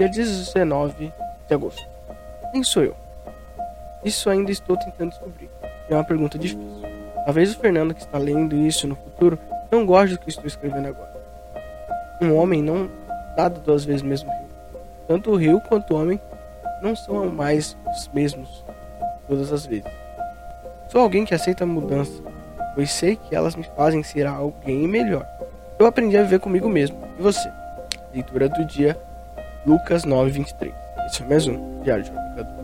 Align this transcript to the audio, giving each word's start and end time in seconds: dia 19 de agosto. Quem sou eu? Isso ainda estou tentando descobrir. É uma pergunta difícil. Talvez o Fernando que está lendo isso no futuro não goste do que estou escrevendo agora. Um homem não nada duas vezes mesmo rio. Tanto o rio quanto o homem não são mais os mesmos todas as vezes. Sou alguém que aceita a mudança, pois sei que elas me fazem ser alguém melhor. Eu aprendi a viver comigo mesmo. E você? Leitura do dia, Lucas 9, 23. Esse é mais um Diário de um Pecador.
dia 0.00 0.08
19 0.08 1.12
de 1.46 1.54
agosto. 1.54 1.86
Quem 2.52 2.62
sou 2.62 2.82
eu? 2.82 2.96
Isso 4.04 4.30
ainda 4.30 4.50
estou 4.50 4.76
tentando 4.76 5.10
descobrir. 5.10 5.50
É 5.88 5.94
uma 5.94 6.04
pergunta 6.04 6.38
difícil. 6.38 6.82
Talvez 7.24 7.54
o 7.54 7.58
Fernando 7.58 7.94
que 7.94 8.00
está 8.00 8.16
lendo 8.16 8.56
isso 8.56 8.86
no 8.86 8.96
futuro 8.96 9.38
não 9.70 9.84
goste 9.84 10.16
do 10.16 10.20
que 10.20 10.30
estou 10.30 10.46
escrevendo 10.46 10.88
agora. 10.88 11.12
Um 12.20 12.34
homem 12.34 12.62
não 12.62 12.90
nada 13.36 13.60
duas 13.60 13.84
vezes 13.84 14.02
mesmo 14.02 14.30
rio. 14.30 14.48
Tanto 15.06 15.30
o 15.30 15.36
rio 15.36 15.60
quanto 15.68 15.94
o 15.94 16.00
homem 16.00 16.20
não 16.82 16.96
são 16.96 17.26
mais 17.28 17.76
os 17.88 18.08
mesmos 18.08 18.64
todas 19.28 19.52
as 19.52 19.66
vezes. 19.66 19.90
Sou 20.88 21.00
alguém 21.00 21.24
que 21.24 21.34
aceita 21.34 21.64
a 21.64 21.66
mudança, 21.66 22.22
pois 22.74 22.90
sei 22.90 23.16
que 23.16 23.34
elas 23.34 23.54
me 23.54 23.64
fazem 23.76 24.02
ser 24.02 24.26
alguém 24.26 24.88
melhor. 24.88 25.26
Eu 25.78 25.86
aprendi 25.86 26.16
a 26.16 26.22
viver 26.22 26.40
comigo 26.40 26.68
mesmo. 26.68 26.98
E 27.18 27.22
você? 27.22 27.50
Leitura 28.12 28.48
do 28.48 28.64
dia, 28.64 29.00
Lucas 29.66 30.04
9, 30.04 30.30
23. 30.30 30.72
Esse 31.06 31.22
é 31.22 31.26
mais 31.26 31.46
um 31.46 31.80
Diário 31.82 32.04
de 32.04 32.10
um 32.10 32.14
Pecador. 32.14 32.59